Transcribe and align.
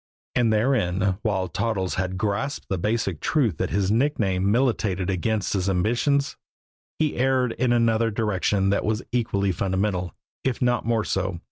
And 0.33 0.51
therein, 0.51 1.19
while 1.21 1.47
Toddles 1.47 1.93
had 1.93 2.17
grasped 2.17 2.69
the 2.69 2.79
basic 2.79 3.19
truth 3.19 3.57
that 3.57 3.69
his 3.69 3.91
nickname 3.91 4.49
militated 4.49 5.11
against 5.11 5.53
his 5.53 5.69
ambitions, 5.69 6.37
he 6.97 7.17
erred 7.17 7.51
in 7.51 7.71
another 7.71 8.09
direction 8.09 8.71
that 8.71 8.83
was 8.83 9.03
equally 9.11 9.51
fundamental, 9.51 10.15
if 10.43 10.59
not 10.59 10.87
more 10.87 11.03
so. 11.05 11.39